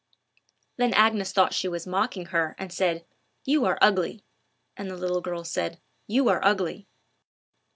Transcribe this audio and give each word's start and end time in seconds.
Then 0.77 0.95
Agnes 0.95 1.31
thought 1.31 1.53
she 1.53 1.67
was 1.67 1.85
mocking 1.85 2.25
her, 2.33 2.55
and 2.57 2.73
said, 2.73 3.05
"You 3.45 3.65
are 3.65 3.77
ugly;" 3.83 4.23
and 4.75 4.89
the 4.89 4.97
little 4.97 5.21
girl 5.21 5.43
said, 5.43 5.79
"You 6.07 6.27
are 6.29 6.43
ugly." 6.43 6.87